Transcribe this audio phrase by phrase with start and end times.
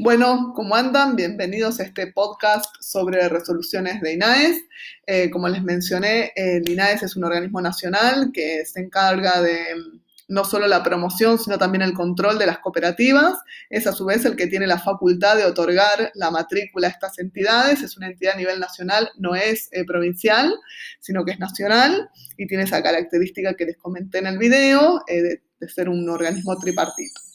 [0.00, 1.16] Bueno, ¿cómo andan?
[1.16, 4.62] Bienvenidos a este podcast sobre resoluciones de INAES.
[5.08, 10.00] Eh, como les mencioné, el INAES es un organismo nacional que se encarga de mm,
[10.28, 13.40] no solo la promoción, sino también el control de las cooperativas.
[13.70, 17.18] Es a su vez el que tiene la facultad de otorgar la matrícula a estas
[17.18, 17.82] entidades.
[17.82, 20.54] Es una entidad a nivel nacional, no es eh, provincial,
[21.00, 25.40] sino que es nacional y tiene esa característica que les comenté en el video eh,
[25.58, 27.27] de ser un organismo tripartito.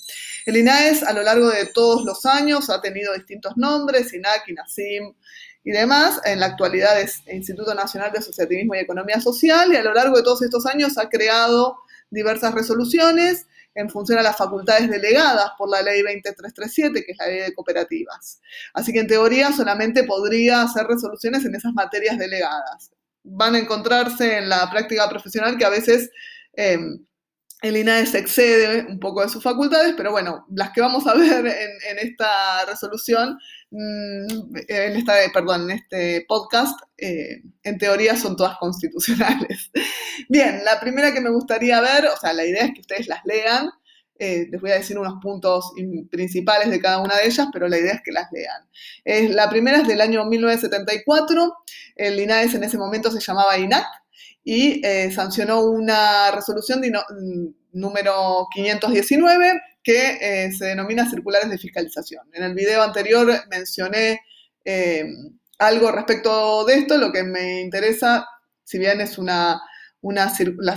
[0.45, 5.13] El INAES a lo largo de todos los años ha tenido distintos nombres, INAC, INASIM
[5.63, 6.19] y demás.
[6.25, 10.17] En la actualidad es Instituto Nacional de Asociativismo y Economía Social y a lo largo
[10.17, 11.77] de todos estos años ha creado
[12.09, 17.27] diversas resoluciones en función a las facultades delegadas por la ley 20337, que es la
[17.27, 18.39] ley de cooperativas.
[18.73, 22.91] Así que en teoría solamente podría hacer resoluciones en esas materias delegadas.
[23.23, 26.11] Van a encontrarse en la práctica profesional que a veces
[26.55, 26.77] eh,
[27.63, 31.47] el INAES excede un poco de sus facultades, pero bueno, las que vamos a ver
[31.47, 33.39] en, esta resolución,
[33.71, 39.71] mm, en esta, perdón, en este podcast, eh, en teoría son todas constitucionales.
[40.29, 43.23] Bien, la primera que me gustaría ver, o sea, la idea es que ustedes las
[43.23, 43.69] lean,
[44.19, 45.71] eh, les voy a decir unos puntos
[46.11, 49.33] principales de cada una de ellas, pero la idea es que las lean.
[49.33, 51.55] la primera es del año 1974,
[51.95, 53.85] el INAES en ese momento se llamaba INAC,
[54.43, 62.25] y eh, sancionó una resolución mm, número 519 que eh, se denomina circulares de fiscalización.
[62.33, 64.21] En el video anterior mencioné
[64.63, 65.05] eh,
[65.59, 68.25] algo respecto de esto, lo que me interesa,
[68.63, 69.61] si bien es una,
[70.01, 70.31] una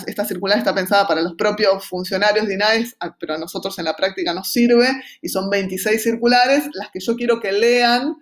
[0.07, 3.85] esta circular está pensada para los propios funcionarios de INAES, ah, pero a nosotros en
[3.85, 4.89] la práctica nos sirve,
[5.23, 8.17] y son 26 circulares, las que yo quiero que lean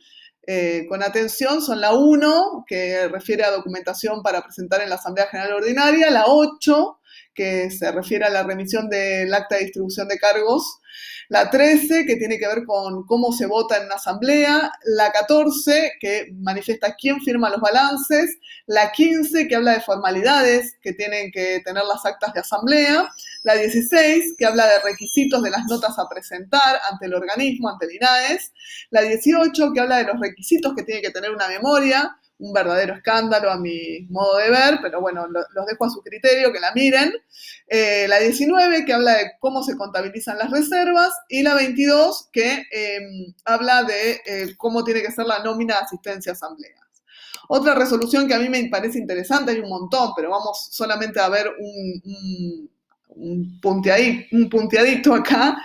[0.46, 5.26] eh, con atención son la 1, que refiere a documentación para presentar en la Asamblea
[5.26, 6.98] General Ordinaria, la 8,
[7.34, 10.80] que se refiere a la remisión del acta de distribución de cargos,
[11.28, 15.92] la 13, que tiene que ver con cómo se vota en una asamblea, la 14,
[15.98, 21.60] que manifiesta quién firma los balances, la 15, que habla de formalidades que tienen que
[21.64, 23.10] tener las actas de asamblea,
[23.42, 27.86] la 16, que habla de requisitos de las notas a presentar ante el organismo, ante
[27.86, 28.52] el INAES,
[28.90, 32.94] la 18, que habla de los requisitos que tiene que tener una memoria, un verdadero
[32.94, 36.72] escándalo a mi modo de ver, pero bueno, los dejo a su criterio, que la
[36.74, 37.12] miren.
[37.68, 42.64] Eh, la 19, que habla de cómo se contabilizan las reservas, y la 22, que
[42.70, 46.80] em, habla de eh, cómo tiene que ser la nómina de asistencia a asambleas.
[47.48, 51.28] Otra resolución que a mí me parece interesante, hay un montón, pero vamos solamente a
[51.28, 52.02] ver un,
[53.16, 53.60] un,
[54.32, 55.56] un punteadito acá,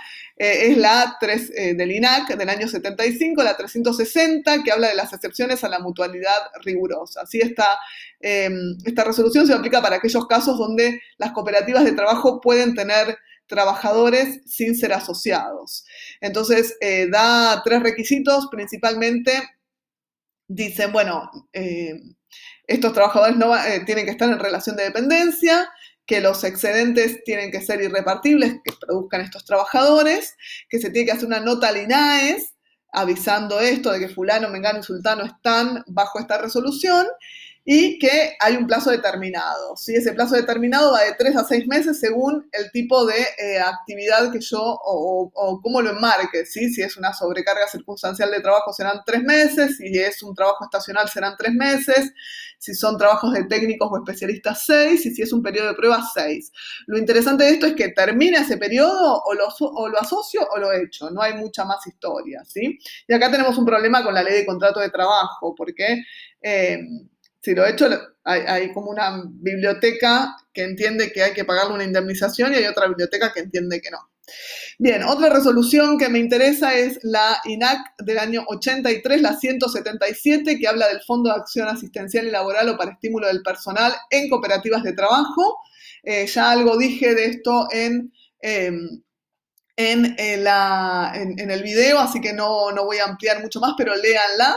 [0.42, 4.94] eh, es la 3 eh, del INAC del año 75, la 360, que habla de
[4.94, 7.20] las excepciones a la mutualidad rigurosa.
[7.20, 7.78] Así está,
[8.20, 13.18] em, esta resolución se aplica para aquellos casos donde las cooperativas de trabajo pueden tener
[13.46, 15.84] trabajadores sin ser asociados.
[16.22, 19.32] Entonces, eh, da tres requisitos, principalmente
[20.50, 21.30] dicen, bueno,
[22.66, 23.52] estos trabajadores no
[23.86, 25.70] tienen que estar en relación de dependencia,
[26.06, 30.34] que los excedentes tienen que ser irrepartibles, que produzcan estos trabajadores,
[30.68, 32.54] que se tiene que hacer una nota al INAES
[32.92, 37.06] avisando esto de que fulano, mengano y sultano están bajo esta resolución
[37.64, 39.76] y que hay un plazo determinado.
[39.76, 39.94] ¿sí?
[39.94, 44.32] Ese plazo determinado va de tres a seis meses según el tipo de eh, actividad
[44.32, 46.46] que yo o, cómo lo enmarque.
[46.46, 46.72] ¿sí?
[46.72, 51.08] Si es una sobrecarga circunstancial de trabajo serán tres meses, si es un trabajo estacional
[51.08, 52.12] serán tres meses,
[52.58, 56.02] si son trabajos de técnicos o especialistas seis y si es un periodo de prueba
[56.14, 56.50] seis.
[56.86, 60.58] Lo interesante de esto es que termina ese periodo o lo, o lo asocio o
[60.58, 62.42] lo echo, no hay mucha más historia.
[62.46, 62.78] ¿sí?
[63.06, 66.02] Y acá tenemos un problema con la ley de contrato de trabajo porque...
[66.42, 66.78] Eh,
[67.42, 67.88] si lo he hecho,
[68.24, 72.86] hay, como una biblioteca que entiende que hay que pagarle una indemnización y hay otra
[72.86, 73.98] biblioteca que entiende que no.
[74.78, 80.68] Bien, otra resolución que me interesa es la INAC del año 83, la 177, que
[80.68, 84.82] habla del Fondo de Acción Asistencial y Laboral o para estímulo del personal en cooperativas
[84.82, 85.58] de trabajo.
[86.02, 89.02] Eh, ya algo dije de esto en, em,
[89.76, 93.74] en, eh, la, en, el video, así que no, no voy a ampliar mucho más,
[93.76, 94.56] pero léanla.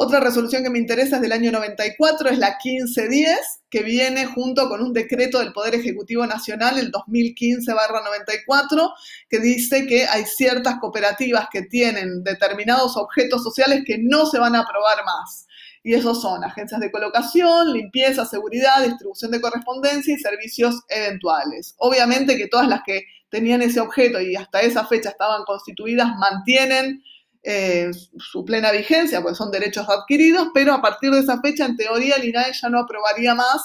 [0.00, 3.36] Otra resolución que me interesa es del año 94, es la 1510,
[3.68, 8.92] que viene junto con un decreto del Poder Ejecutivo Nacional, el 2015-94,
[9.28, 14.54] que dice que hay ciertas cooperativas que tienen determinados objetos sociales que no se van
[14.54, 15.48] a aprobar más.
[15.82, 21.74] Y esos son agencias de colocación, limpieza, seguridad, distribución de correspondencia y servicios eventuales.
[21.78, 27.02] Obviamente que todas las que tenían ese objeto y hasta esa fecha estaban constituidas mantienen
[27.42, 31.76] eh, su plena vigencia, porque son derechos adquiridos, pero a partir de esa fecha, en
[31.76, 33.62] teoría, el INAE ya no aprobaría más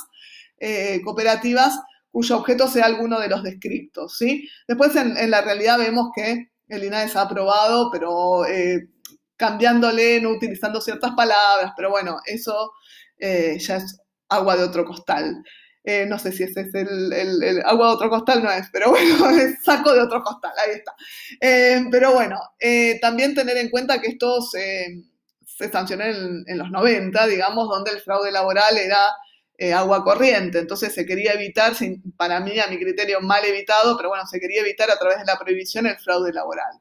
[0.60, 1.80] eh, cooperativas
[2.12, 4.18] cuyo objeto sea alguno de los descriptos.
[4.18, 4.48] ¿sí?
[4.68, 8.90] Después, en, la realidad, vemos que el INAE se ha aprobado, pero eh,
[9.36, 12.74] cambiándole, no utilizando ciertas palabras, pero bueno, eso
[13.20, 15.44] ya es agua de otro costal.
[15.84, 19.30] Eh, no sé si ese es el, agua de otro costal, no es, pero bueno,
[19.38, 20.96] es saco de otro costal, ahí está.
[21.42, 22.40] Eh, pero bueno,
[23.02, 25.04] también tener en cuenta que esto se,
[25.72, 28.98] sancionó en, los 90, digamos, donde el fraude laboral era
[29.76, 31.74] agua corriente, entonces se quería evitar,
[32.18, 35.26] para mí, a mi criterio, mal evitado, pero bueno, se quería evitar a través de
[35.26, 36.80] la prohibición el fraude laboral.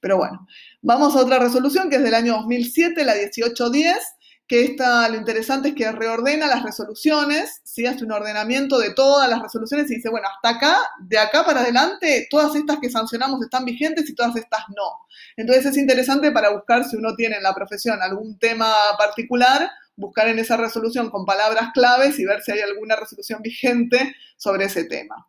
[0.00, 0.46] Pero bueno,
[0.82, 4.15] vamos a otra resolución que es del año 2007, la 1810
[4.46, 7.84] que esta, lo interesante es que reordena las resoluciones, ¿sí?
[7.86, 11.60] hace un ordenamiento de todas las resoluciones y dice, bueno, hasta acá, de acá para
[11.60, 15.06] adelante, todas estas que sancionamos están vigentes y todas estas no.
[15.36, 20.28] Entonces es interesante para buscar si uno tiene en la profesión algún tema particular, buscar
[20.28, 24.84] en esa resolución con palabras claves y ver si hay alguna resolución vigente sobre ese
[24.84, 25.26] tema.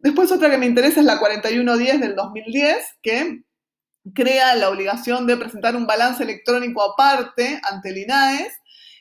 [0.00, 3.42] Después otra que me interesa es la 4110 del 2010, que
[4.14, 8.52] crea la obligación de presentar un balance electrónico aparte ante el INAES,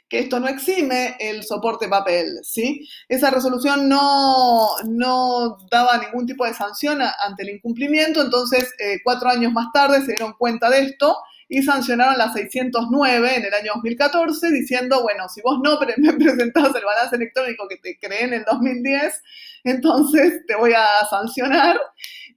[0.09, 2.87] que esto no exime el soporte papel, ¿sí?
[3.07, 9.29] Esa resolución no, no daba ningún tipo de sanción ante el incumplimiento, entonces eh, cuatro
[9.29, 11.15] años más tarde se dieron cuenta de esto
[11.49, 16.75] y sancionaron la 609 en el año 2014 diciendo, bueno, si vos no me presentás
[16.75, 19.21] el balance electrónico que te creé en el 2010,
[19.63, 21.79] entonces te voy a sancionar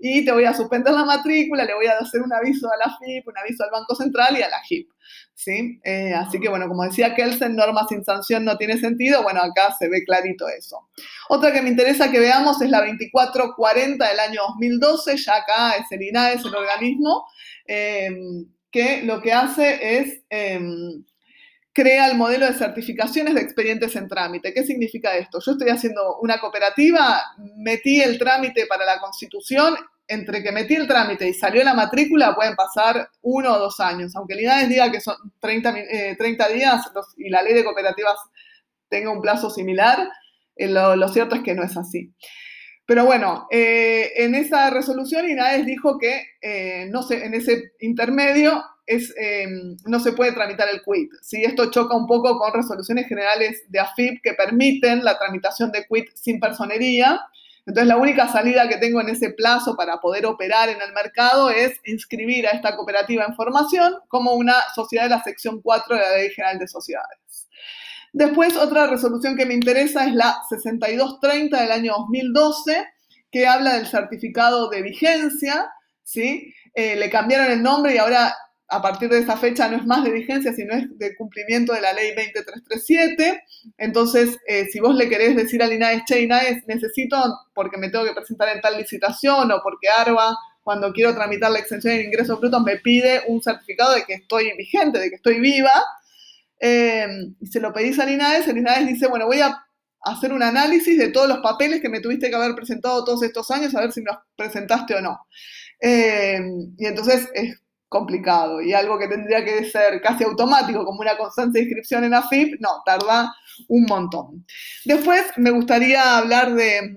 [0.00, 2.96] y te voy a suspender la matrícula, le voy a hacer un aviso a la
[2.98, 4.88] FIP, un aviso al Banco Central y a la HIP.
[5.34, 5.80] ¿sí?
[5.84, 9.22] Eh, así que, bueno, como decía Kelsen, norma sin sanción no tiene sentido.
[9.22, 10.88] Bueno, acá se ve clarito eso.
[11.28, 15.86] Otra que me interesa que veamos es la 2440 del año 2012, ya acá es
[15.90, 17.26] el INAES, el organismo,
[17.66, 21.04] em, que lo que hace es em,
[21.72, 24.52] crea el modelo de certificaciones de expedientes en trámite.
[24.52, 25.38] ¿Qué significa esto?
[25.44, 27.22] Yo estoy haciendo una cooperativa,
[27.56, 29.76] metí el trámite para la constitución,
[30.08, 34.14] entre que metí el trámite y salió la matrícula pueden pasar uno o dos años,
[34.16, 36.16] aunque el INADES diga que son 30, eh,
[36.52, 36.82] días
[37.16, 38.16] y la ley de cooperativas
[38.88, 40.08] tenga un plazo similar,
[40.56, 42.12] eh, lo, cierto es que no es así.
[42.92, 46.26] Pero bueno, eh, en esa resolución INAES dijo que
[46.90, 49.14] no sé, en ese intermedio es,
[49.86, 51.10] no se puede tramitar el quit.
[51.22, 51.42] ¿sí?
[51.42, 56.10] Esto choca un poco con resoluciones generales de AFIP que permiten la tramitación de quit
[56.14, 57.18] sin personería
[57.64, 61.48] entonces, la única salida que tengo en ese plazo para poder operar en el mercado
[61.48, 66.02] es inscribir a esta cooperativa en formación como una sociedad de la sección 4 de
[66.02, 67.21] la Ley General de Sociedades.
[68.12, 72.86] Después, otra resolución que me interesa es la 6230 del año 2012,
[73.30, 75.70] que habla del certificado de vigencia,
[76.02, 76.52] ¿sí?
[76.74, 78.34] Eh, le cambiaron el nombre y ahora
[78.72, 81.82] a partir de esa fecha no es más de vigencia, sino es de cumplimiento de
[81.82, 83.42] la ley 20337.
[83.76, 87.18] Entonces, eh, si vos le querés decir al INAES, che, INAES, necesito
[87.54, 91.58] porque me tengo que presentar en tal licitación o porque ARBA, cuando quiero tramitar la
[91.58, 95.38] extensión de ingresos brutos, me pide un certificado de que estoy vigente, de que estoy
[95.38, 95.72] viva,
[96.64, 97.08] eh,
[97.40, 99.66] y se lo pedís al INAES, el INAES dice, bueno, voy a
[100.00, 103.50] hacer un análisis de todos los papeles que me tuviste que haber presentado todos estos
[103.50, 105.26] años, a ver si me los presentaste o no.
[105.80, 106.40] Eh,
[106.78, 111.58] y entonces es complicado y algo que tendría que ser casi automático como una constante
[111.58, 113.34] inscripción en AFIP, no, tarda
[113.66, 114.46] un montón.
[114.84, 116.96] Después me gustaría hablar de,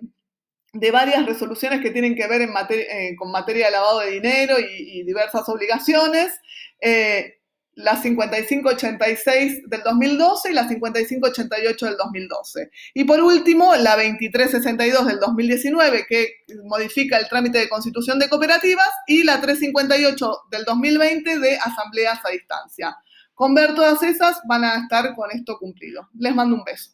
[0.92, 5.50] varias resoluciones que tienen que ver eh, con materia de lavado de dinero y, diversas
[5.50, 6.40] obligaciones.
[6.80, 7.40] Eh,
[7.76, 12.72] la 5586 del 2012 y la 5588 del 2012.
[12.94, 16.28] Y por último, la 2362 del 2019, que
[16.64, 22.30] modifica el trámite de constitución de cooperativas, y la 358 del 2020 de asambleas a
[22.30, 22.98] distancia.
[23.34, 26.10] Con ver todas esas van a estar con esto cumplido.
[26.18, 26.92] Les mando un beso.